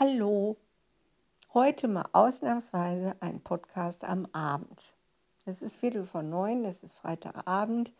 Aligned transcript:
Hallo, 0.00 0.56
heute 1.54 1.88
mal 1.88 2.08
ausnahmsweise 2.12 3.16
ein 3.18 3.40
Podcast 3.40 4.04
am 4.04 4.28
Abend. 4.30 4.92
Es 5.44 5.60
ist 5.60 5.74
Viertel 5.74 6.04
vor 6.04 6.22
neun, 6.22 6.64
es 6.64 6.84
ist 6.84 6.94
Freitagabend 6.94 7.92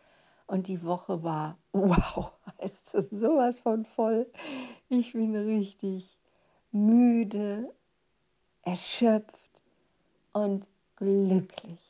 und 0.47 0.69
die 0.69 0.85
Woche 0.85 1.25
war, 1.25 1.59
wow, 1.73 2.31
es 2.59 2.95
ist 2.95 3.11
sowas 3.11 3.59
von 3.59 3.85
voll. 3.85 4.31
Ich 4.89 5.13
bin 5.15 5.35
richtig 5.35 6.17
müde, 6.71 7.75
erschöpft 8.63 9.51
und 10.33 10.67
glücklich. 10.95 11.81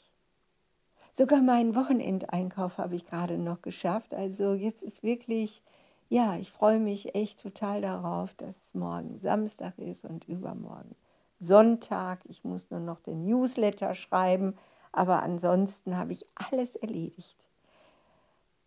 Sogar 1.12 1.42
meinen 1.42 1.74
Wochenendeinkauf 1.74 2.78
habe 2.78 2.96
ich 2.96 3.04
gerade 3.04 3.36
noch 3.36 3.60
geschafft. 3.60 4.14
Also 4.14 4.54
jetzt 4.54 4.82
ist 4.82 5.02
wirklich 5.02 5.62
ja, 6.08 6.36
ich 6.36 6.50
freue 6.50 6.80
mich 6.80 7.14
echt 7.14 7.40
total 7.40 7.82
darauf, 7.82 8.34
dass 8.34 8.72
morgen 8.74 9.18
Samstag 9.20 9.78
ist 9.78 10.04
und 10.04 10.26
übermorgen 10.26 10.96
Sonntag. 11.38 12.20
Ich 12.24 12.44
muss 12.44 12.70
nur 12.70 12.80
noch 12.80 13.00
den 13.00 13.24
Newsletter 13.24 13.94
schreiben, 13.94 14.56
aber 14.90 15.22
ansonsten 15.22 15.96
habe 15.96 16.12
ich 16.12 16.26
alles 16.34 16.76
erledigt. 16.76 17.36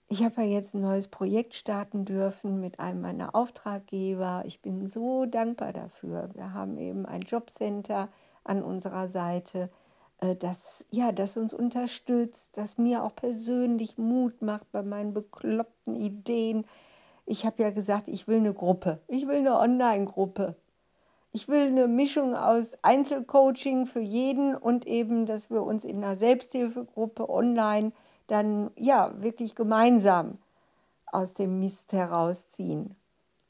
Ich 0.08 0.24
habe 0.24 0.42
ja 0.42 0.48
jetzt 0.48 0.76
ein 0.76 0.82
neues 0.82 1.08
Projekt 1.08 1.56
starten 1.56 2.06
dürfen 2.06 2.60
mit 2.60 2.80
einem 2.80 3.02
meiner 3.02 3.34
Auftraggeber. 3.34 4.44
Ich 4.46 4.62
bin 4.62 4.88
so 4.88 5.26
dankbar 5.26 5.72
dafür. 5.72 6.30
Wir 6.34 6.54
haben 6.54 6.78
eben 6.78 7.06
ein 7.06 7.22
Jobcenter 7.22 8.10
an 8.44 8.62
unserer 8.62 9.08
Seite, 9.08 9.70
äh, 10.20 10.36
das, 10.36 10.86
ja, 10.90 11.12
das 11.12 11.38
uns 11.38 11.54
unterstützt, 11.54 12.58
das 12.58 12.78
mir 12.78 13.04
auch 13.04 13.16
persönlich 13.16 13.98
Mut 13.98 14.42
macht 14.42 14.72
bei 14.72 14.84
meinen 14.84 15.14
bekloppten 15.14 15.96
Ideen, 15.96 16.66
ich 17.32 17.46
habe 17.46 17.64
ja 17.64 17.70
gesagt, 17.70 18.10
ich 18.10 18.28
will 18.28 18.38
eine 18.38 18.54
Gruppe. 18.54 19.00
Ich 19.08 19.26
will 19.26 19.38
eine 19.38 19.58
Online-Gruppe. 19.58 20.56
Ich 21.32 21.48
will 21.48 21.68
eine 21.68 21.88
Mischung 21.88 22.36
aus 22.36 22.78
Einzelcoaching 22.82 23.86
für 23.86 24.02
jeden 24.02 24.54
und 24.54 24.86
eben, 24.86 25.26
dass 25.26 25.50
wir 25.50 25.64
uns 25.64 25.86
in 25.86 26.04
einer 26.04 26.18
Selbsthilfegruppe 26.18 27.30
online 27.30 27.94
dann 28.28 28.70
ja 28.76 29.14
wirklich 29.22 29.56
gemeinsam 29.56 30.40
aus 31.06 31.34
dem 31.34 31.60
Mist 31.60 31.94
herausziehen. 31.94 32.96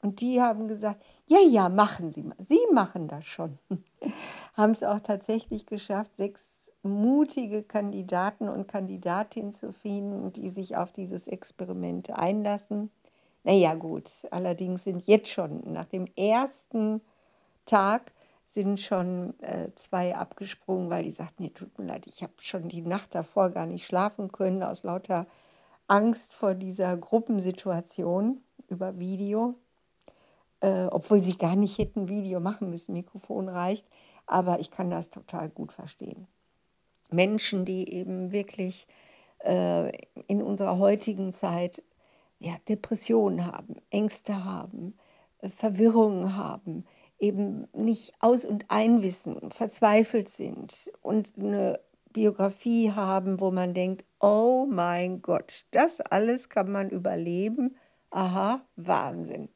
Und 0.00 0.20
die 0.20 0.40
haben 0.40 0.68
gesagt, 0.68 1.02
ja, 1.26 1.40
ja, 1.40 1.68
machen 1.68 2.12
Sie 2.12 2.22
mal. 2.22 2.36
Sie 2.46 2.60
machen 2.72 3.08
das 3.08 3.24
schon. 3.24 3.58
haben 4.54 4.72
es 4.72 4.84
auch 4.84 5.00
tatsächlich 5.00 5.66
geschafft, 5.66 6.16
sechs 6.16 6.70
mutige 6.84 7.64
Kandidaten 7.64 8.48
und 8.48 8.68
Kandidatinnen 8.68 9.56
zu 9.56 9.72
finden, 9.72 10.32
die 10.32 10.50
sich 10.50 10.76
auf 10.76 10.92
dieses 10.92 11.26
Experiment 11.26 12.10
einlassen. 12.10 12.92
Naja 13.44 13.74
gut, 13.74 14.10
allerdings 14.30 14.84
sind 14.84 15.06
jetzt 15.06 15.28
schon 15.28 15.72
nach 15.72 15.86
dem 15.86 16.06
ersten 16.16 17.00
Tag 17.66 18.12
sind 18.46 18.80
schon 18.80 19.38
äh, 19.40 19.70
zwei 19.76 20.14
abgesprungen, 20.14 20.90
weil 20.90 21.04
die 21.04 21.10
sagten, 21.10 21.44
nee, 21.44 21.50
tut 21.50 21.76
mir 21.78 21.86
leid, 21.86 22.06
ich 22.06 22.22
habe 22.22 22.34
schon 22.38 22.68
die 22.68 22.82
Nacht 22.82 23.14
davor 23.14 23.50
gar 23.50 23.66
nicht 23.66 23.86
schlafen 23.86 24.30
können 24.30 24.62
aus 24.62 24.82
lauter 24.82 25.26
Angst 25.86 26.34
vor 26.34 26.54
dieser 26.54 26.96
Gruppensituation 26.96 28.42
über 28.68 28.98
Video, 28.98 29.54
äh, 30.60 30.84
obwohl 30.84 31.22
sie 31.22 31.36
gar 31.36 31.56
nicht 31.56 31.78
hätten 31.78 32.08
Video 32.08 32.40
machen 32.40 32.70
müssen, 32.70 32.92
Mikrofon 32.92 33.48
reicht, 33.48 33.86
aber 34.26 34.60
ich 34.60 34.70
kann 34.70 34.90
das 34.90 35.10
total 35.10 35.48
gut 35.48 35.72
verstehen. 35.72 36.26
Menschen, 37.10 37.64
die 37.64 37.92
eben 37.92 38.32
wirklich 38.32 38.86
äh, 39.44 39.90
in 40.26 40.42
unserer 40.42 40.78
heutigen 40.78 41.32
Zeit 41.32 41.82
ja, 42.42 42.56
Depressionen 42.68 43.46
haben, 43.46 43.76
Ängste 43.90 44.44
haben, 44.44 44.94
äh, 45.38 45.48
Verwirrungen 45.48 46.36
haben, 46.36 46.84
eben 47.18 47.68
nicht 47.72 48.14
aus- 48.20 48.44
und 48.44 48.64
einwissen, 48.68 49.50
verzweifelt 49.50 50.28
sind 50.28 50.90
und 51.02 51.30
eine 51.38 51.80
Biografie 52.12 52.90
haben, 52.90 53.40
wo 53.40 53.50
man 53.50 53.74
denkt, 53.74 54.04
oh 54.20 54.66
mein 54.68 55.22
Gott, 55.22 55.64
das 55.70 56.00
alles 56.00 56.48
kann 56.48 56.70
man 56.70 56.90
überleben. 56.90 57.76
Aha, 58.10 58.60
Wahnsinn. 58.76 59.48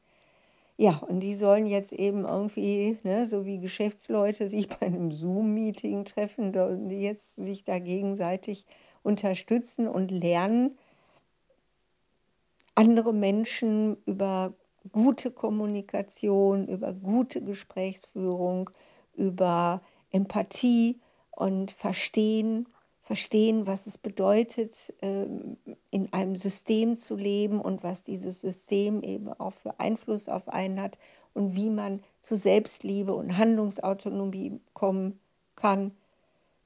Ja, 0.77 0.97
und 0.97 1.19
die 1.21 1.35
sollen 1.35 1.65
jetzt 1.65 1.91
eben 1.91 2.25
irgendwie, 2.25 2.97
ne, 3.03 3.25
so 3.25 3.45
wie 3.45 3.59
Geschäftsleute 3.59 4.47
sich 4.47 4.67
bei 4.79 4.87
einem 4.87 5.11
Zoom-Meeting 5.11 6.05
treffen, 6.05 6.53
jetzt 6.89 7.35
sich 7.35 7.63
da 7.63 7.79
gegenseitig 7.79 8.65
unterstützen 9.03 9.87
und 9.87 10.09
lernen, 10.09 10.77
andere 12.77 13.11
Menschen 13.11 13.97
über 14.05 14.53
gute 14.91 15.31
Kommunikation, 15.31 16.67
über 16.67 16.93
gute 16.93 17.41
Gesprächsführung, 17.41 18.69
über 19.15 19.81
Empathie 20.11 20.99
und 21.31 21.71
Verstehen, 21.71 22.67
verstehen, 23.01 23.65
was 23.65 23.87
es 23.87 23.97
bedeutet, 23.97 24.93
ähm, 25.01 25.57
in 25.89 26.13
einem 26.13 26.35
System 26.35 26.97
zu 26.97 27.15
leben 27.15 27.59
und 27.59 27.83
was 27.83 28.03
dieses 28.03 28.41
System 28.41 29.01
eben 29.01 29.29
auch 29.33 29.53
für 29.53 29.79
Einfluss 29.79 30.29
auf 30.29 30.47
einen 30.49 30.79
hat 30.79 30.99
und 31.33 31.55
wie 31.55 31.69
man 31.69 32.03
zu 32.21 32.35
Selbstliebe 32.35 33.15
und 33.15 33.37
Handlungsautonomie 33.37 34.59
kommen 34.73 35.19
kann 35.55 35.93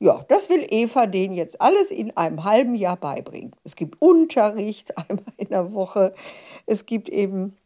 ja, 0.02 0.26
das 0.30 0.50
will 0.50 0.66
Eva 0.68 1.06
denen 1.06 1.36
jetzt 1.36 1.62
alles 1.62 1.92
in 1.92 2.18
einem 2.18 2.44
halben 2.44 2.74
Jahr 2.74 2.98
beibringen. 2.98 3.52
Es 3.64 3.76
gibt 3.76 4.02
Unterricht 4.02 4.98
einmal 5.10 5.41
in 5.52 5.74
Woche. 5.74 6.14
Es 6.66 6.86
gibt 6.86 7.10
eben 7.10 7.58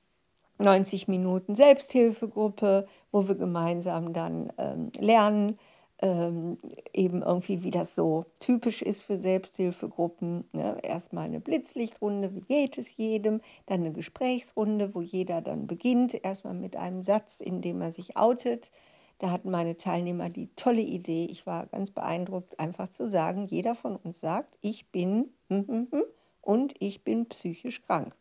90 0.58 1.08
Minuten 1.08 1.56
Selbsthilfegruppe, 1.56 2.88
wo 3.12 3.28
wir 3.28 3.36
gemeinsam 3.36 4.14
dann 4.14 4.52
ähm, 4.58 4.92
lernen, 4.98 5.60
ähm, 6.02 6.58
eben 6.94 7.22
irgendwie, 7.22 7.64
wie 7.64 7.72
das 7.72 7.96
so 7.96 8.26
typisch 8.40 8.82
ist 8.82 9.02
für 9.02 9.18
Selbsthilfegruppen. 9.18 10.46
Ne? 10.52 10.78
Erstmal 10.84 11.26
eine 11.26 11.40
Blitzlichtrunde, 11.40 12.34
wie 12.36 12.42
geht 12.42 12.78
es 12.78 12.96
jedem, 12.98 13.42
dann 13.66 13.82
eine 13.82 13.94
Gesprächsrunde, 13.94 14.94
wo 14.94 15.02
jeder 15.02 15.42
dann 15.42 15.68
beginnt, 15.68 16.14
erstmal 16.24 16.54
mit 16.54 16.76
einem 16.76 17.02
Satz, 17.02 17.40
in 17.40 17.62
dem 17.62 17.82
er 17.82 17.92
sich 17.92 18.18
outet 18.18 18.72
da 19.20 19.32
hatten 19.32 19.50
meine 19.50 19.78
Teilnehmer 19.78 20.30
die 20.30 20.50
tolle 20.56 20.82
Idee, 20.82 21.26
ich 21.26 21.48
war 21.48 21.68
ganz 21.68 21.92
beeindruckt, 21.92 22.60
einfach 22.60 22.90
zu 22.90 23.08
sagen, 23.08 23.46
jeder 23.46 23.76
von 23.76 23.96
uns 23.96 24.20
sagt, 24.20 24.58
ich 24.62 24.92
bin 24.92 25.30
hm, 25.50 25.68
hm, 25.68 25.88
hm, 25.92 26.04
und 26.46 26.74
ich 26.80 27.04
bin 27.04 27.28
psychisch 27.28 27.82
krank. 27.82 28.16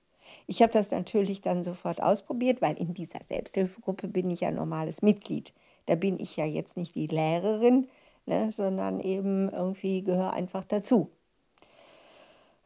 Ich 0.46 0.62
habe 0.62 0.72
das 0.72 0.90
natürlich 0.90 1.42
dann 1.42 1.64
sofort 1.64 2.02
ausprobiert, 2.02 2.62
weil 2.62 2.76
in 2.76 2.94
dieser 2.94 3.22
Selbsthilfegruppe 3.22 4.08
bin 4.08 4.30
ich 4.30 4.40
ja 4.40 4.50
normales 4.50 5.02
Mitglied. 5.02 5.52
Da 5.86 5.94
bin 5.96 6.18
ich 6.18 6.36
ja 6.36 6.46
jetzt 6.46 6.76
nicht 6.76 6.94
die 6.94 7.06
Lehrerin, 7.06 7.88
ne, 8.26 8.50
sondern 8.50 9.00
eben 9.00 9.50
irgendwie 9.50 10.02
gehöre 10.02 10.32
einfach 10.32 10.64
dazu. 10.64 11.10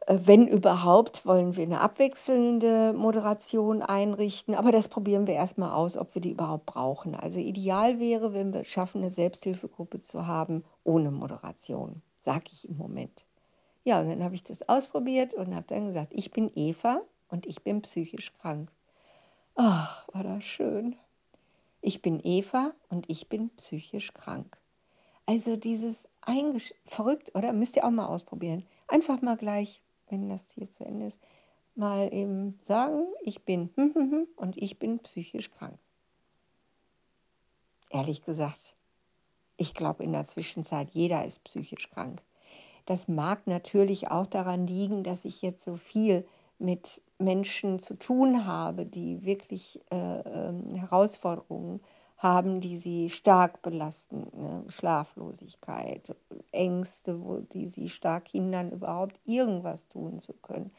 Äh, 0.09 0.19
wenn 0.23 0.47
überhaupt, 0.47 1.25
wollen 1.25 1.55
wir 1.55 1.63
eine 1.63 1.81
abwechselnde 1.81 2.93
Moderation 2.93 3.81
einrichten. 3.81 4.55
Aber 4.55 4.71
das 4.71 4.87
probieren 4.87 5.27
wir 5.27 5.35
erstmal 5.35 5.71
aus, 5.71 5.97
ob 5.97 6.15
wir 6.15 6.21
die 6.21 6.31
überhaupt 6.31 6.65
brauchen. 6.65 7.15
Also 7.15 7.39
ideal 7.39 7.99
wäre, 7.99 8.33
wenn 8.33 8.53
wir 8.53 8.63
schaffen, 8.65 9.01
eine 9.01 9.11
Selbsthilfegruppe 9.11 10.01
zu 10.01 10.27
haben 10.27 10.63
ohne 10.83 11.11
Moderation, 11.11 12.01
sage 12.19 12.45
ich 12.51 12.67
im 12.67 12.77
Moment. 12.77 13.25
Ja, 13.83 14.01
und 14.01 14.09
dann 14.09 14.23
habe 14.23 14.35
ich 14.35 14.43
das 14.43 14.67
ausprobiert 14.67 15.33
und 15.33 15.55
habe 15.55 15.67
dann 15.67 15.87
gesagt, 15.87 16.11
ich 16.13 16.31
bin 16.31 16.51
Eva 16.55 17.01
und 17.29 17.45
ich 17.45 17.63
bin 17.63 17.81
psychisch 17.81 18.33
krank. 18.33 18.71
Ach, 19.55 20.07
war 20.13 20.23
das 20.23 20.43
schön. 20.43 20.95
Ich 21.81 22.01
bin 22.01 22.19
Eva 22.23 22.73
und 22.89 23.09
ich 23.09 23.29
bin 23.29 23.49
psychisch 23.57 24.13
krank. 24.13 24.57
Also 25.25 25.55
dieses 25.55 26.09
Eingesch 26.21 26.73
verrückt, 26.85 27.35
oder? 27.35 27.53
Müsst 27.53 27.75
ihr 27.75 27.85
auch 27.85 27.91
mal 27.91 28.07
ausprobieren. 28.07 28.65
Einfach 28.87 29.21
mal 29.21 29.37
gleich 29.37 29.81
wenn 30.09 30.29
das 30.29 30.51
hier 30.53 30.71
zu 30.71 30.85
Ende 30.85 31.07
ist, 31.07 31.19
mal 31.75 32.13
eben 32.13 32.59
sagen, 32.63 33.05
ich 33.23 33.43
bin 33.43 33.69
und 34.35 34.57
ich 34.57 34.79
bin 34.79 34.99
psychisch 34.99 35.51
krank. 35.51 35.77
Ehrlich 37.89 38.23
gesagt, 38.23 38.75
ich 39.57 39.73
glaube 39.73 40.03
in 40.03 40.11
der 40.11 40.25
Zwischenzeit, 40.25 40.89
jeder 40.91 41.25
ist 41.25 41.43
psychisch 41.43 41.89
krank. 41.89 42.21
Das 42.89 43.07
mag 43.07 43.45
natürlich 43.45 44.09
auch 44.09 44.25
daran 44.25 44.65
liegen, 44.65 45.03
dass 45.03 45.23
ich 45.23 45.43
jetzt 45.43 45.63
so 45.63 45.75
viel 45.75 46.25
mit 46.57 46.99
Menschen 47.19 47.77
zu 47.77 47.93
tun 47.93 48.47
habe, 48.47 48.83
die 48.83 49.23
wirklich 49.23 49.79
äh, 49.91 50.19
äh, 50.21 50.53
Herausforderungen 50.73 51.81
haben, 52.17 52.61
die 52.61 52.77
sie 52.77 53.11
stark 53.11 53.61
belasten. 53.61 54.25
Ne? 54.35 54.63
Schlaflosigkeit, 54.69 56.15
Ängste, 56.51 57.23
wo, 57.23 57.41
die 57.41 57.67
sie 57.67 57.89
stark 57.89 58.27
hindern, 58.29 58.71
überhaupt 58.71 59.19
irgendwas 59.23 59.87
tun 59.87 60.19
zu 60.19 60.33
können. 60.33 60.71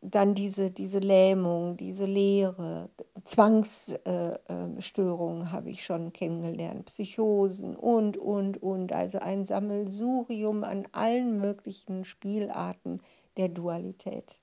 Dann 0.00 0.34
diese, 0.34 0.70
diese 0.70 0.98
Lähmung, 0.98 1.76
diese 1.76 2.04
Leere, 2.04 2.90
Zwangsstörungen 3.24 5.46
äh, 5.46 5.50
habe 5.50 5.70
ich 5.70 5.84
schon 5.84 6.12
kennengelernt, 6.12 6.86
Psychosen 6.86 7.76
und, 7.76 8.16
und, 8.16 8.62
und. 8.62 8.92
Also 8.92 9.18
ein 9.18 9.46
Sammelsurium 9.46 10.64
an 10.64 10.86
allen 10.92 11.40
möglichen 11.40 12.04
Spielarten 12.04 13.00
der 13.36 13.48
Dualität. 13.48 14.38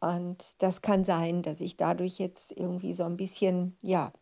Und 0.00 0.62
das 0.62 0.82
kann 0.82 1.04
sein, 1.04 1.42
dass 1.42 1.60
ich 1.60 1.76
dadurch 1.76 2.18
jetzt 2.18 2.52
irgendwie 2.52 2.94
so 2.94 3.04
ein 3.04 3.16
bisschen, 3.16 3.76
ja, 3.82 4.12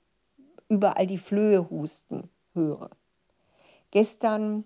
überall 0.69 1.07
die 1.07 1.19
Flöhe 1.19 1.69
husten 1.71 2.31
höre. 2.55 2.91
Gestern 3.91 4.65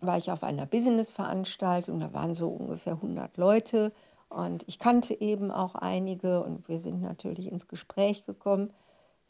war 0.00 0.18
ich 0.18 0.30
auf 0.30 0.42
einer 0.42 0.66
Business-Veranstaltung, 0.66 2.00
da 2.00 2.12
waren 2.12 2.34
so 2.34 2.48
ungefähr 2.48 2.94
100 2.94 3.36
Leute 3.36 3.92
und 4.28 4.64
ich 4.66 4.78
kannte 4.78 5.20
eben 5.20 5.50
auch 5.50 5.74
einige 5.74 6.42
und 6.42 6.68
wir 6.68 6.80
sind 6.80 7.02
natürlich 7.02 7.50
ins 7.50 7.68
Gespräch 7.68 8.24
gekommen. 8.26 8.72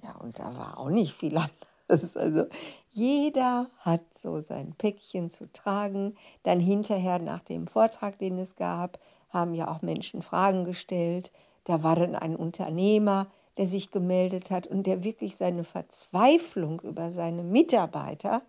Ja, 0.02 0.17
und 0.17 0.38
da 0.38 0.56
war 0.56 0.79
auch 0.79 0.91
nicht 0.91 1.14
viel 1.14 1.37
anderes. 1.88 2.17
Also 2.17 2.46
jeder 2.91 3.69
hat 3.79 4.02
so 4.17 4.41
sein 4.41 4.75
Päckchen 4.76 5.31
zu 5.31 5.52
tragen. 5.52 6.17
Dann 6.43 6.61
hinterher 6.61 7.19
nach 7.19 7.41
dem 7.41 7.67
Vortrag, 7.67 8.19
den 8.19 8.38
es 8.38 8.56
gab, 8.56 8.99
haben 9.31 9.55
ja 9.55 9.69
auch 9.69 9.82
Menschen 9.82 10.23
Fragen 10.23 10.64
gestellt. 10.64 11.31
Da 11.64 11.82
war 11.82 11.97
dann 11.97 12.14
ein 12.14 12.37
Unternehmer, 12.37 13.26
der 13.56 13.67
sich 13.67 13.90
gemeldet 13.90 14.50
hat 14.50 14.67
und 14.67 14.87
der 14.87 15.05
wirklich 15.05 15.37
seine 15.37 15.64
Verzweiflung 15.64 16.81
über 16.81 17.11
seine 17.11 17.43
Mitarbeiter 17.43 18.43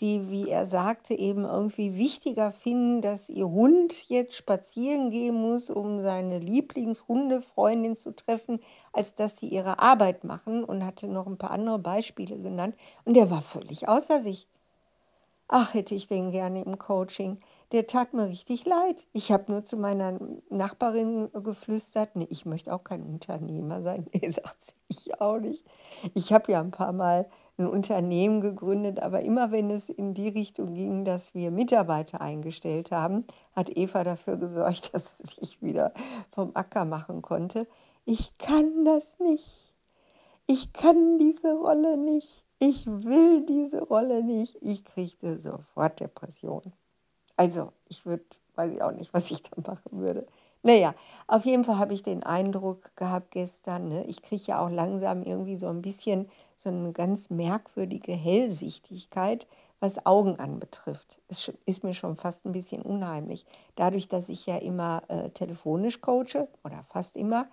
die, 0.00 0.28
wie 0.28 0.48
er 0.48 0.66
sagte, 0.66 1.14
eben 1.14 1.44
irgendwie 1.44 1.96
wichtiger 1.96 2.52
finden, 2.52 3.00
dass 3.00 3.28
ihr 3.28 3.48
Hund 3.48 4.08
jetzt 4.08 4.34
spazieren 4.34 5.10
gehen 5.10 5.34
muss, 5.34 5.70
um 5.70 6.00
seine 6.00 6.38
Lieblingshundefreundin 6.38 7.96
zu 7.96 8.14
treffen, 8.14 8.60
als 8.92 9.14
dass 9.14 9.38
sie 9.38 9.48
ihre 9.48 9.78
Arbeit 9.78 10.24
machen 10.24 10.64
und 10.64 10.84
hatte 10.84 11.06
noch 11.06 11.26
ein 11.26 11.38
paar 11.38 11.52
andere 11.52 11.78
Beispiele 11.78 12.36
genannt. 12.38 12.74
Und 13.04 13.14
der 13.14 13.30
war 13.30 13.42
völlig 13.42 13.88
außer 13.88 14.20
sich. 14.20 14.48
Ach, 15.48 15.74
hätte 15.74 15.94
ich 15.94 16.08
den 16.08 16.30
gerne 16.30 16.64
im 16.64 16.78
Coaching. 16.78 17.38
Der 17.70 17.86
tat 17.86 18.14
mir 18.14 18.28
richtig 18.28 18.64
leid. 18.64 19.06
Ich 19.12 19.30
habe 19.30 19.52
nur 19.52 19.64
zu 19.64 19.76
meiner 19.76 20.18
Nachbarin 20.48 21.30
geflüstert, 21.32 22.16
nee, 22.16 22.26
ich 22.30 22.46
möchte 22.46 22.72
auch 22.72 22.82
kein 22.82 23.02
Unternehmer 23.02 23.82
sein. 23.82 24.06
Nee, 24.14 24.30
sagt 24.30 24.62
sie, 24.62 24.72
ich 24.88 25.20
auch 25.20 25.38
nicht. 25.38 25.64
Ich 26.14 26.32
habe 26.32 26.50
ja 26.52 26.60
ein 26.60 26.70
paar 26.70 26.92
Mal 26.92 27.28
ein 27.56 27.66
Unternehmen 27.66 28.40
gegründet, 28.40 29.00
aber 29.00 29.20
immer 29.20 29.52
wenn 29.52 29.70
es 29.70 29.88
in 29.88 30.14
die 30.14 30.28
Richtung 30.28 30.74
ging, 30.74 31.04
dass 31.04 31.34
wir 31.34 31.50
Mitarbeiter 31.50 32.20
eingestellt 32.20 32.90
haben, 32.90 33.24
hat 33.54 33.76
Eva 33.76 34.02
dafür 34.02 34.36
gesorgt, 34.36 34.90
dass 34.92 35.20
es 35.20 35.36
sich 35.36 35.62
wieder 35.62 35.92
vom 36.32 36.50
Acker 36.54 36.84
machen 36.84 37.22
konnte. 37.22 37.66
Ich 38.04 38.36
kann 38.38 38.84
das 38.84 39.18
nicht. 39.20 39.74
Ich 40.46 40.72
kann 40.72 41.18
diese 41.18 41.54
Rolle 41.54 41.96
nicht. 41.96 42.44
Ich 42.58 42.86
will 42.86 43.46
diese 43.46 43.82
Rolle 43.82 44.22
nicht. 44.22 44.56
Ich 44.60 44.84
kriegte 44.84 45.38
sofort 45.38 46.00
Depression. 46.00 46.72
Also, 47.36 47.72
ich 47.88 48.04
würde, 48.04 48.24
weiß 48.54 48.72
ich 48.72 48.82
auch 48.82 48.92
nicht, 48.92 49.14
was 49.14 49.30
ich 49.30 49.42
da 49.42 49.60
machen 49.60 50.00
würde. 50.00 50.26
Naja, 50.62 50.94
auf 51.26 51.44
jeden 51.44 51.64
Fall 51.64 51.78
habe 51.78 51.92
ich 51.92 52.02
den 52.02 52.22
Eindruck 52.22 52.96
gehabt 52.96 53.32
gestern, 53.32 53.88
ne, 53.88 54.04
ich 54.06 54.22
kriege 54.22 54.44
ja 54.46 54.64
auch 54.64 54.70
langsam 54.70 55.22
irgendwie 55.22 55.58
so 55.58 55.68
ein 55.68 55.82
bisschen 55.82 56.30
so 56.64 56.70
eine 56.70 56.92
ganz 56.92 57.30
merkwürdige 57.30 58.12
Hellsichtigkeit, 58.12 59.46
was 59.80 60.04
Augen 60.06 60.38
anbetrifft. 60.38 61.20
Es 61.28 61.52
ist 61.66 61.84
mir 61.84 61.94
schon 61.94 62.16
fast 62.16 62.44
ein 62.44 62.52
bisschen 62.52 62.82
unheimlich. 62.82 63.44
Dadurch, 63.76 64.08
dass 64.08 64.28
ich 64.28 64.46
ja 64.46 64.56
immer 64.56 65.02
äh, 65.08 65.30
telefonisch 65.30 66.00
coache 66.00 66.48
oder 66.64 66.84
fast 66.88 67.16
immer, 67.16 67.46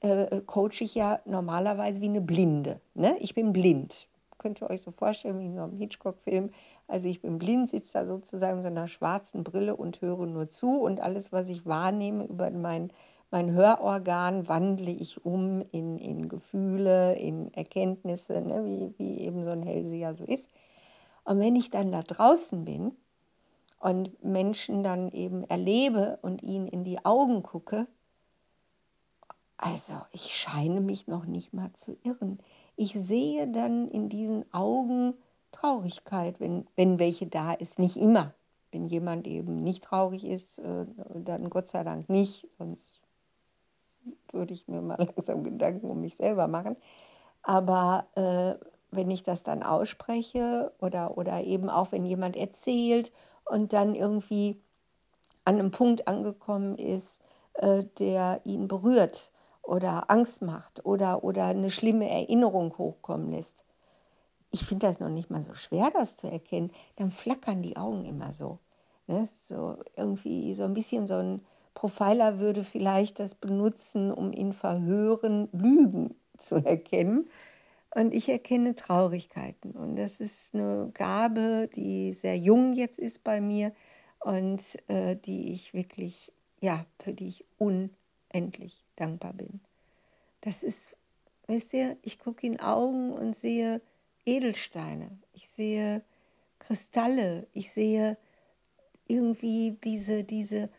äh, 0.00 0.40
coache 0.42 0.80
ich 0.82 0.94
ja 0.94 1.20
normalerweise 1.24 2.00
wie 2.00 2.08
eine 2.08 2.20
Blinde. 2.20 2.80
Ne? 2.94 3.16
Ich 3.20 3.34
bin 3.34 3.52
blind. 3.52 4.08
Könnt 4.38 4.60
ihr 4.60 4.70
euch 4.70 4.82
so 4.82 4.90
vorstellen 4.90 5.38
wie 5.40 5.46
in 5.46 5.58
einem 5.58 5.76
Hitchcock-Film. 5.76 6.50
Also 6.86 7.08
ich 7.08 7.20
bin 7.20 7.38
blind, 7.38 7.70
sitze 7.70 7.94
da 7.94 8.06
sozusagen 8.06 8.58
in 8.58 8.62
so 8.62 8.68
einer 8.68 8.88
schwarzen 8.88 9.44
Brille 9.44 9.74
und 9.74 10.00
höre 10.00 10.26
nur 10.26 10.48
zu 10.48 10.80
und 10.80 11.00
alles, 11.00 11.32
was 11.32 11.48
ich 11.48 11.66
wahrnehme 11.66 12.24
über 12.24 12.50
mein 12.50 12.92
mein 13.30 13.52
Hörorgan 13.52 14.48
wandle 14.48 14.90
ich 14.90 15.24
um 15.24 15.62
in, 15.70 15.98
in 15.98 16.28
Gefühle, 16.28 17.14
in 17.16 17.52
Erkenntnisse, 17.52 18.40
ne, 18.40 18.64
wie, 18.64 18.94
wie 18.98 19.20
eben 19.20 19.44
so 19.44 19.50
ein 19.50 19.62
Hellseher 19.62 20.14
so 20.14 20.24
ist. 20.24 20.50
Und 21.24 21.40
wenn 21.40 21.56
ich 21.56 21.70
dann 21.70 21.92
da 21.92 22.02
draußen 22.02 22.64
bin 22.64 22.92
und 23.80 24.24
Menschen 24.24 24.82
dann 24.82 25.12
eben 25.12 25.44
erlebe 25.44 26.18
und 26.22 26.42
ihnen 26.42 26.68
in 26.68 26.84
die 26.84 27.04
Augen 27.04 27.42
gucke, 27.42 27.86
also 29.58 29.94
ich 30.12 30.34
scheine 30.34 30.80
mich 30.80 31.06
noch 31.06 31.26
nicht 31.26 31.52
mal 31.52 31.72
zu 31.74 31.98
irren. 32.04 32.38
Ich 32.76 32.94
sehe 32.94 33.48
dann 33.48 33.88
in 33.88 34.08
diesen 34.08 34.44
Augen 34.54 35.14
Traurigkeit, 35.52 36.40
wenn, 36.40 36.66
wenn 36.76 36.98
welche 36.98 37.26
da 37.26 37.52
ist. 37.52 37.78
Nicht 37.78 37.96
immer. 37.96 38.34
Wenn 38.70 38.86
jemand 38.86 39.26
eben 39.26 39.62
nicht 39.62 39.84
traurig 39.84 40.24
ist, 40.24 40.58
äh, 40.58 40.86
dann 41.14 41.50
Gott 41.50 41.68
sei 41.68 41.82
Dank 41.82 42.08
nicht, 42.08 42.46
sonst 42.58 43.00
würde 44.34 44.54
ich 44.54 44.68
mir 44.68 44.80
mal 44.80 44.96
langsam 45.16 45.44
Gedanken 45.44 45.90
um 45.90 46.00
mich 46.00 46.16
selber 46.16 46.48
machen. 46.48 46.76
Aber 47.42 48.06
äh, 48.14 48.64
wenn 48.90 49.10
ich 49.10 49.22
das 49.22 49.42
dann 49.42 49.62
ausspreche 49.62 50.72
oder, 50.80 51.16
oder 51.18 51.42
eben 51.42 51.70
auch 51.70 51.92
wenn 51.92 52.04
jemand 52.04 52.36
erzählt 52.36 53.12
und 53.44 53.72
dann 53.72 53.94
irgendwie 53.94 54.60
an 55.44 55.54
einem 55.54 55.70
Punkt 55.70 56.08
angekommen 56.08 56.76
ist, 56.76 57.22
äh, 57.54 57.84
der 57.98 58.40
ihn 58.44 58.68
berührt 58.68 59.32
oder 59.62 60.10
Angst 60.10 60.42
macht 60.42 60.84
oder, 60.84 61.24
oder 61.24 61.46
eine 61.46 61.70
schlimme 61.70 62.08
Erinnerung 62.08 62.76
hochkommen 62.78 63.30
lässt. 63.30 63.64
Ich 64.50 64.64
finde 64.64 64.86
das 64.86 64.98
noch 64.98 65.10
nicht 65.10 65.30
mal 65.30 65.42
so 65.42 65.54
schwer, 65.54 65.90
das 65.92 66.16
zu 66.16 66.26
erkennen. 66.30 66.72
Dann 66.96 67.10
flackern 67.10 67.62
die 67.62 67.76
Augen 67.76 68.06
immer 68.06 68.32
so. 68.32 68.58
Ne? 69.06 69.28
So 69.34 69.76
irgendwie 69.96 70.54
so 70.54 70.64
ein 70.64 70.74
bisschen 70.74 71.06
so 71.06 71.14
ein 71.14 71.44
Profiler 71.78 72.40
würde 72.40 72.64
vielleicht 72.64 73.20
das 73.20 73.36
benutzen, 73.36 74.10
um 74.10 74.32
in 74.32 74.52
Verhören 74.52 75.48
Lügen 75.52 76.16
zu 76.36 76.56
erkennen. 76.56 77.28
Und 77.94 78.12
ich 78.12 78.28
erkenne 78.28 78.74
Traurigkeiten. 78.74 79.70
Und 79.70 79.94
das 79.94 80.18
ist 80.18 80.56
eine 80.56 80.90
Gabe, 80.92 81.70
die 81.72 82.14
sehr 82.14 82.36
jung 82.36 82.72
jetzt 82.72 82.98
ist 82.98 83.22
bei 83.22 83.40
mir 83.40 83.72
und 84.18 84.76
äh, 84.88 85.14
die 85.14 85.52
ich 85.52 85.72
wirklich, 85.72 86.32
ja, 86.60 86.84
für 86.98 87.12
die 87.12 87.28
ich 87.28 87.44
unendlich 87.58 88.84
dankbar 88.96 89.34
bin. 89.34 89.60
Das 90.40 90.64
ist, 90.64 90.96
wisst 91.46 91.72
ihr, 91.74 91.96
ich 92.02 92.18
gucke 92.18 92.44
in 92.44 92.58
Augen 92.58 93.12
und 93.12 93.36
sehe 93.36 93.80
Edelsteine, 94.26 95.16
ich 95.32 95.48
sehe 95.48 96.02
Kristalle, 96.58 97.46
ich 97.52 97.70
sehe 97.70 98.16
irgendwie 99.06 99.78
diese, 99.84 100.24
diese 100.24 100.70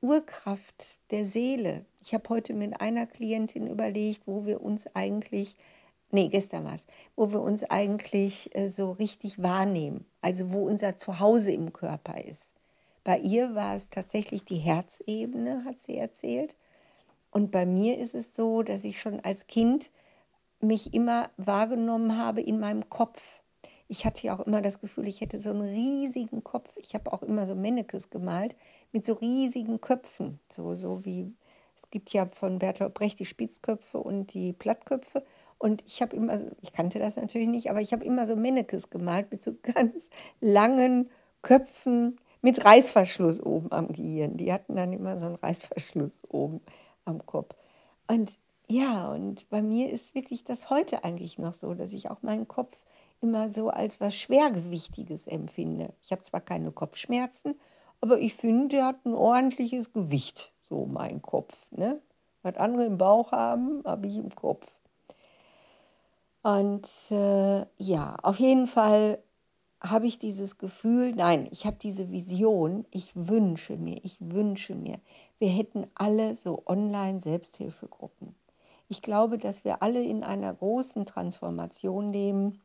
Urkraft 0.00 0.96
der 1.10 1.26
Seele. 1.26 1.84
Ich 2.00 2.14
habe 2.14 2.28
heute 2.30 2.54
mit 2.54 2.80
einer 2.80 3.06
Klientin 3.06 3.66
überlegt, 3.66 4.22
wo 4.26 4.46
wir 4.46 4.62
uns 4.62 4.86
eigentlich, 4.94 5.56
nee, 6.10 6.28
gestern 6.28 6.64
war 6.64 6.74
es, 6.74 6.86
wo 7.16 7.32
wir 7.32 7.40
uns 7.40 7.64
eigentlich 7.64 8.54
äh, 8.56 8.70
so 8.70 8.92
richtig 8.92 9.42
wahrnehmen, 9.42 10.06
also 10.22 10.52
wo 10.52 10.66
unser 10.66 10.96
Zuhause 10.96 11.52
im 11.52 11.72
Körper 11.72 12.24
ist. 12.24 12.54
Bei 13.04 13.18
ihr 13.18 13.54
war 13.54 13.74
es 13.74 13.90
tatsächlich 13.90 14.44
die 14.44 14.56
Herzebene, 14.56 15.64
hat 15.64 15.80
sie 15.80 15.96
erzählt. 15.96 16.54
Und 17.30 17.50
bei 17.50 17.66
mir 17.66 17.98
ist 17.98 18.14
es 18.14 18.34
so, 18.34 18.62
dass 18.62 18.84
ich 18.84 19.00
schon 19.00 19.20
als 19.20 19.46
Kind 19.46 19.90
mich 20.60 20.92
immer 20.94 21.30
wahrgenommen 21.36 22.16
habe 22.16 22.40
in 22.40 22.58
meinem 22.58 22.88
Kopf 22.88 23.39
ich 23.90 24.04
hatte 24.04 24.24
ja 24.24 24.36
auch 24.36 24.46
immer 24.46 24.62
das 24.62 24.80
Gefühl, 24.80 25.08
ich 25.08 25.20
hätte 25.20 25.40
so 25.40 25.50
einen 25.50 25.62
riesigen 25.62 26.44
Kopf. 26.44 26.72
Ich 26.76 26.94
habe 26.94 27.12
auch 27.12 27.24
immer 27.24 27.44
so 27.46 27.56
Mennekes 27.56 28.08
gemalt 28.08 28.56
mit 28.92 29.04
so 29.04 29.14
riesigen 29.14 29.80
Köpfen. 29.80 30.38
So, 30.48 30.76
so 30.76 31.04
wie, 31.04 31.34
es 31.76 31.90
gibt 31.90 32.12
ja 32.12 32.26
von 32.26 32.60
Bertolt 32.60 32.94
Brecht 32.94 33.18
die 33.18 33.24
Spitzköpfe 33.24 33.98
und 33.98 34.32
die 34.32 34.52
Plattköpfe. 34.52 35.24
Und 35.58 35.82
ich 35.86 36.00
habe 36.02 36.14
immer, 36.14 36.40
ich 36.62 36.72
kannte 36.72 37.00
das 37.00 37.16
natürlich 37.16 37.48
nicht, 37.48 37.68
aber 37.68 37.80
ich 37.80 37.92
habe 37.92 38.04
immer 38.04 38.28
so 38.28 38.36
Mennekes 38.36 38.90
gemalt 38.90 39.32
mit 39.32 39.42
so 39.42 39.56
ganz 39.62 40.08
langen 40.40 41.10
Köpfen 41.42 42.16
mit 42.42 42.64
Reißverschluss 42.64 43.40
oben 43.40 43.72
am 43.72 43.88
Gehirn. 43.88 44.36
Die 44.36 44.52
hatten 44.52 44.76
dann 44.76 44.92
immer 44.92 45.18
so 45.18 45.26
einen 45.26 45.34
Reißverschluss 45.34 46.22
oben 46.28 46.60
am 47.04 47.26
Kopf. 47.26 47.56
Und 48.06 48.38
ja, 48.68 49.10
und 49.10 49.50
bei 49.50 49.62
mir 49.62 49.90
ist 49.90 50.14
wirklich 50.14 50.44
das 50.44 50.70
heute 50.70 51.02
eigentlich 51.02 51.38
noch 51.38 51.54
so, 51.54 51.74
dass 51.74 51.92
ich 51.92 52.08
auch 52.08 52.22
meinen 52.22 52.46
Kopf 52.46 52.76
immer 53.20 53.50
so 53.50 53.70
als 53.70 54.00
was 54.00 54.14
Schwergewichtiges 54.14 55.26
empfinde. 55.26 55.92
Ich 56.02 56.12
habe 56.12 56.22
zwar 56.22 56.40
keine 56.40 56.72
Kopfschmerzen, 56.72 57.54
aber 58.00 58.18
ich 58.18 58.34
finde, 58.34 58.76
der 58.76 58.86
hat 58.86 59.04
ein 59.04 59.14
ordentliches 59.14 59.92
Gewicht, 59.92 60.52
so 60.68 60.86
mein 60.86 61.20
Kopf. 61.22 61.70
Ne? 61.70 62.00
Was 62.42 62.56
andere 62.56 62.86
im 62.86 62.98
Bauch 62.98 63.32
haben, 63.32 63.82
habe 63.84 64.06
ich 64.06 64.16
im 64.16 64.34
Kopf. 64.34 64.66
Und 66.42 66.88
äh, 67.10 67.66
ja, 67.76 68.16
auf 68.22 68.38
jeden 68.38 68.66
Fall 68.66 69.18
habe 69.82 70.06
ich 70.06 70.18
dieses 70.18 70.58
Gefühl, 70.58 71.12
nein, 71.14 71.48
ich 71.50 71.66
habe 71.66 71.76
diese 71.80 72.10
Vision, 72.10 72.86
ich 72.90 73.12
wünsche 73.14 73.76
mir, 73.76 74.00
ich 74.04 74.16
wünsche 74.20 74.74
mir, 74.74 75.00
wir 75.38 75.48
hätten 75.48 75.86
alle 75.94 76.36
so 76.36 76.62
Online-Selbsthilfegruppen. 76.66 78.34
Ich 78.88 79.02
glaube, 79.02 79.38
dass 79.38 79.64
wir 79.64 79.82
alle 79.82 80.02
in 80.02 80.24
einer 80.24 80.52
großen 80.52 81.06
Transformation 81.06 82.12
leben 82.12 82.60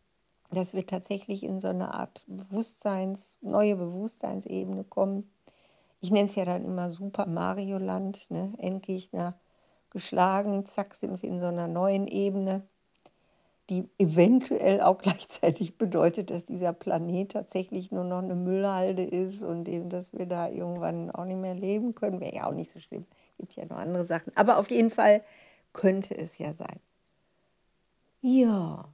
dass 0.51 0.73
wir 0.73 0.85
tatsächlich 0.85 1.43
in 1.43 1.59
so 1.59 1.67
eine 1.69 1.93
Art 1.93 2.23
Bewusstseins, 2.27 3.37
neue 3.41 3.75
Bewusstseinsebene 3.75 4.83
kommen. 4.85 5.29
Ich 6.01 6.11
nenne 6.11 6.25
es 6.29 6.35
ja 6.35 6.45
dann 6.45 6.65
immer 6.65 6.89
Super 6.91 7.25
Mario 7.25 7.77
Land, 7.77 8.29
ne? 8.31 8.53
Endgegner 8.57 9.35
geschlagen, 9.91 10.65
zack, 10.65 10.95
sind 10.95 11.21
wir 11.23 11.29
in 11.29 11.39
so 11.39 11.47
einer 11.47 11.67
neuen 11.67 12.07
Ebene. 12.07 12.63
die 13.69 13.89
eventuell 13.97 14.81
auch 14.81 14.97
gleichzeitig 15.01 15.77
bedeutet, 15.77 16.29
dass 16.31 16.45
dieser 16.45 16.73
Planet 16.73 17.31
tatsächlich 17.31 17.91
nur 17.91 18.03
noch 18.03 18.19
eine 18.19 18.35
Müllhalde 18.35 19.03
ist 19.03 19.41
und 19.43 19.67
eben, 19.67 19.89
dass 19.89 20.13
wir 20.13 20.25
da 20.27 20.49
irgendwann 20.49 21.11
auch 21.11 21.25
nicht 21.25 21.39
mehr 21.39 21.55
leben 21.55 21.95
können, 21.95 22.19
wäre 22.19 22.35
ja 22.35 22.47
auch 22.47 22.53
nicht 22.53 22.71
so 22.71 22.79
schlimm. 22.79 23.05
Gibt 23.37 23.55
ja 23.55 23.65
noch 23.65 23.77
andere 23.77 24.05
Sachen. 24.05 24.31
Aber 24.35 24.57
auf 24.59 24.69
jeden 24.71 24.91
Fall 24.91 25.23
könnte 25.73 26.15
es 26.17 26.37
ja 26.37 26.53
sein. 26.53 26.79
Ja, 28.21 28.84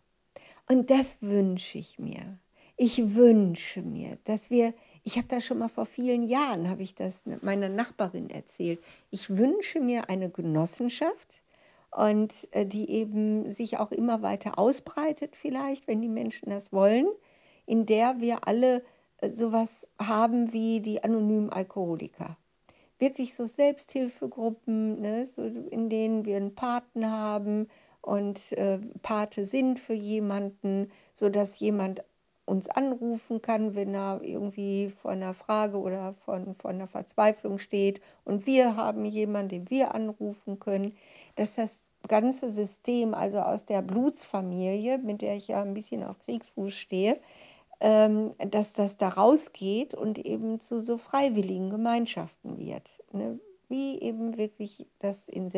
und 0.71 0.89
das 0.89 1.17
wünsche 1.19 1.79
ich 1.79 1.99
mir. 1.99 2.39
Ich 2.77 3.13
wünsche 3.13 3.81
mir, 3.81 4.17
dass 4.23 4.49
wir, 4.49 4.73
ich 5.03 5.17
habe 5.17 5.27
das 5.27 5.43
schon 5.43 5.57
mal 5.57 5.67
vor 5.67 5.85
vielen 5.85 6.23
Jahren, 6.23 6.69
habe 6.69 6.81
ich 6.81 6.95
das 6.95 7.25
meiner 7.41 7.67
Nachbarin 7.67 8.29
erzählt, 8.29 8.79
ich 9.09 9.29
wünsche 9.35 9.81
mir 9.81 10.09
eine 10.09 10.29
Genossenschaft 10.29 11.41
und 11.93 12.47
äh, 12.51 12.65
die 12.65 12.89
eben 12.89 13.51
sich 13.51 13.79
auch 13.79 13.91
immer 13.91 14.21
weiter 14.21 14.57
ausbreitet 14.57 15.35
vielleicht, 15.35 15.89
wenn 15.89 16.01
die 16.01 16.07
Menschen 16.07 16.51
das 16.51 16.71
wollen, 16.71 17.07
in 17.65 17.85
der 17.85 18.21
wir 18.21 18.47
alle 18.47 18.81
äh, 19.17 19.29
sowas 19.31 19.89
haben 19.99 20.53
wie 20.53 20.79
die 20.79 21.03
anonymen 21.03 21.49
Alkoholiker. 21.49 22.37
Wirklich 22.97 23.33
so 23.33 23.45
Selbsthilfegruppen, 23.45 25.01
ne, 25.01 25.25
so 25.25 25.43
in 25.43 25.89
denen 25.89 26.23
wir 26.23 26.37
einen 26.37 26.55
Paten 26.55 27.05
haben 27.11 27.67
und 28.01 28.51
äh, 28.53 28.79
Pate 29.01 29.46
sind 29.46 29.79
für 29.79 29.93
jemanden, 29.93 30.91
sodass 31.13 31.60
jemand 31.60 32.03
uns 32.46 32.67
anrufen 32.67 33.41
kann, 33.41 33.75
wenn 33.75 33.93
er 33.93 34.22
irgendwie 34.24 34.89
vor 34.89 35.12
einer 35.12 35.34
Frage 35.34 35.77
oder 35.77 36.13
von, 36.25 36.55
von 36.55 36.72
einer 36.75 36.88
Verzweiflung 36.88 37.60
steht 37.60 38.01
und 38.25 38.46
wir 38.46 38.75
haben 38.75 39.05
jemanden, 39.05 39.50
den 39.50 39.70
wir 39.70 39.96
anrufen 39.96 40.60
können, 40.60 40.96
dass 41.36 41.55
das 41.55 41.88
ganze 42.08 42.50
System, 42.50 43.13
also 43.13 43.39
aus 43.39 43.65
der 43.65 43.81
Blutsfamilie, 43.81 44.98
mit 44.98 45.22
der 45.22 45.36
ich 45.36 45.48
ja 45.50 45.62
ein 45.62 45.74
bisschen 45.74 46.03
auf 46.03 46.20
Kriegsfuß 46.20 46.74
stehe, 46.74 47.20
ähm, 47.79 48.34
dass 48.38 48.74
das 48.74 48.98
da 48.98 49.10
rausgeht 49.10 49.93
und 49.93 50.20
eben 50.20 50.60
zu 50.60 50.81
so 50.81 50.98
freiwilligen 50.98 51.70
Gemeinschaften 51.70 52.58
wird. 52.58 53.00
Ne? 53.12 53.39
Wie 53.70 54.00
eben 54.00 54.38
wirklich 54.38 54.88
das 55.00 55.29
in 55.29 55.50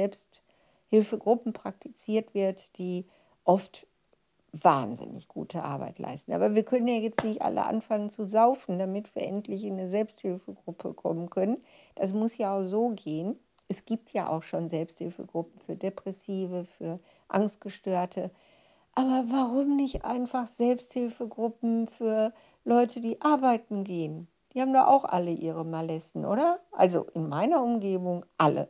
Selbsthilfegruppen 0.94 1.54
praktiziert 1.54 2.36
wird, 2.36 2.78
die 2.78 3.08
oft 3.46 3.88
wahnsinnig 4.52 5.28
gute 5.28 5.64
Arbeit 5.64 5.98
leisten. 5.98 6.34
Aber 6.34 6.54
wir 6.54 6.64
können 6.64 6.88
ja 6.88 6.94
jetzt 6.94 7.24
nicht 7.24 7.42
alle 7.42 7.66
anfangen 7.66 8.12
zu 8.12 8.28
saufen, 8.28 8.78
damit 8.78 9.16
wir 9.16 9.24
endlich 9.24 9.64
in 9.64 9.74
eine 9.80 9.90
Selbsthilfegruppe 9.90 10.94
kommen 10.94 11.32
können. 11.32 11.64
Das 11.96 12.14
muss 12.14 12.38
ja 12.38 12.56
auch 12.56 12.68
so 12.68 12.90
gehen. 12.90 13.40
Es 13.68 13.86
gibt 13.86 14.12
ja 14.14 14.30
auch 14.30 14.44
schon 14.44 14.70
Selbsthilfegruppen 14.70 15.60
für 15.62 15.76
Depressive, 15.76 16.66
für 16.66 17.00
Angstgestörte. 17.28 18.30
Aber 18.94 19.26
warum 19.30 19.76
nicht 19.76 20.06
einfach 20.06 20.46
Selbsthilfegruppen 20.46 21.88
für 21.88 22.34
Leute, 22.66 23.02
die 23.02 23.20
arbeiten 23.20 23.84
gehen? 23.84 24.28
Die 24.54 24.62
haben 24.62 24.74
da 24.74 24.86
auch 24.86 25.06
alle 25.06 25.32
ihre 25.32 25.66
Malessen, 25.66 26.24
oder? 26.24 26.60
Also 26.72 27.08
in 27.16 27.28
meiner 27.28 27.64
Umgebung 27.64 28.28
alle 28.38 28.70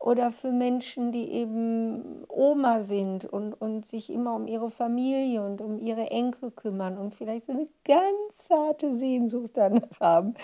oder 0.00 0.32
für 0.32 0.50
Menschen, 0.50 1.12
die 1.12 1.30
eben 1.30 2.24
Oma 2.28 2.80
sind 2.80 3.26
und, 3.26 3.52
und 3.52 3.86
sich 3.86 4.08
immer 4.08 4.34
um 4.34 4.46
ihre 4.46 4.70
Familie 4.70 5.44
und 5.44 5.60
um 5.60 5.78
ihre 5.78 6.10
Enkel 6.10 6.50
kümmern 6.50 6.96
und 6.96 7.14
vielleicht 7.14 7.46
so 7.46 7.52
eine 7.52 7.68
ganz 7.84 8.46
zarte 8.46 8.96
Sehnsucht 8.96 9.50
danach 9.54 10.00
haben, 10.00 10.34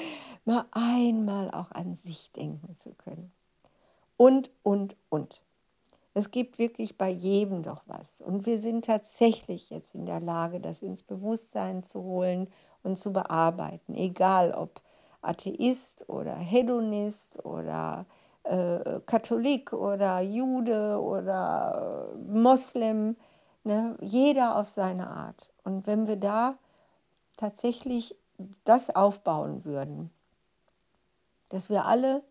mal 0.44 0.66
einmal 0.72 1.50
auch 1.50 1.72
an 1.72 1.96
sich 1.96 2.30
denken 2.32 2.76
zu 2.76 2.92
können. 2.92 3.32
Und, 4.18 4.50
und, 4.62 4.94
und. 5.08 5.40
Es 6.12 6.30
gibt 6.30 6.58
wirklich 6.58 6.96
bei 6.96 7.10
jedem 7.10 7.62
doch 7.62 7.82
was. 7.86 8.20
Und 8.20 8.46
wir 8.46 8.58
sind 8.58 8.84
tatsächlich 8.84 9.70
jetzt 9.70 9.94
in 9.94 10.06
der 10.06 10.20
Lage, 10.20 10.60
das 10.60 10.82
ins 10.82 11.02
Bewusstsein 11.02 11.82
zu 11.82 12.02
holen 12.02 12.48
und 12.82 12.98
zu 12.98 13.12
bearbeiten. 13.12 13.94
Egal 13.94 14.52
ob 14.52 14.80
Atheist 15.22 16.08
oder 16.08 16.34
Hedonist 16.34 17.44
oder 17.44 18.06
äh, 18.48 19.00
Katholik 19.06 19.72
oder 19.72 20.20
Jude 20.20 21.00
oder 21.00 22.12
äh, 22.14 22.18
Moslem, 22.18 23.16
ne? 23.64 23.96
jeder 24.00 24.56
auf 24.56 24.68
seine 24.68 25.08
Art. 25.08 25.50
Und 25.64 25.86
wenn 25.86 26.06
wir 26.06 26.16
da 26.16 26.56
tatsächlich 27.36 28.16
das 28.64 28.94
aufbauen 28.94 29.64
würden, 29.64 30.10
dass 31.48 31.70
wir 31.70 31.86
alle 31.86 32.22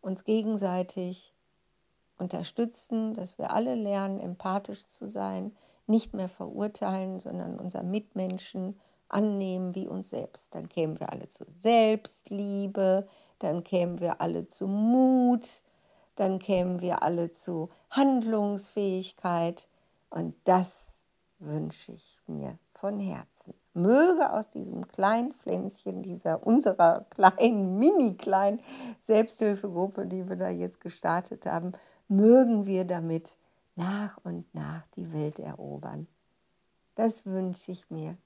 uns 0.00 0.24
gegenseitig 0.24 1.34
unterstützen, 2.18 3.14
dass 3.14 3.38
wir 3.38 3.52
alle 3.52 3.74
lernen, 3.74 4.18
empathisch 4.18 4.86
zu 4.86 5.10
sein, 5.10 5.54
nicht 5.86 6.14
mehr 6.14 6.28
verurteilen, 6.28 7.20
sondern 7.20 7.58
unser 7.58 7.82
Mitmenschen 7.82 8.80
annehmen 9.08 9.74
wie 9.74 9.86
uns 9.86 10.10
selbst. 10.10 10.54
Dann 10.54 10.68
kämen 10.68 10.98
wir 10.98 11.12
alle 11.12 11.28
zu 11.28 11.44
Selbstliebe, 11.48 13.06
dann 13.38 13.64
kämen 13.64 14.00
wir 14.00 14.20
alle 14.20 14.48
zu 14.48 14.66
Mut, 14.66 15.62
dann 16.16 16.38
kämen 16.38 16.80
wir 16.80 17.02
alle 17.02 17.34
zu 17.34 17.70
Handlungsfähigkeit 17.90 19.66
und 20.10 20.34
das 20.44 20.96
wünsche 21.38 21.92
ich 21.92 22.20
mir 22.26 22.58
von 22.72 22.98
Herzen. 22.98 23.54
Möge 23.74 24.32
aus 24.32 24.48
diesem 24.48 24.88
kleinen 24.88 25.32
Pflänzchen, 25.32 26.02
dieser 26.02 26.46
unserer 26.46 27.04
kleinen, 27.10 27.78
mini 27.78 28.14
kleinen 28.14 28.60
Selbsthilfegruppe, 29.00 30.06
die 30.06 30.28
wir 30.28 30.36
da 30.36 30.48
jetzt 30.48 30.80
gestartet 30.80 31.46
haben, 31.46 31.72
mögen 32.08 32.66
wir 32.66 32.84
damit 32.84 33.36
nach 33.74 34.18
und 34.24 34.52
nach 34.54 34.86
die 34.96 35.12
Welt 35.12 35.38
erobern. 35.38 36.06
Das 36.94 37.26
wünsche 37.26 37.72
ich 37.72 37.90
mir 37.90 38.16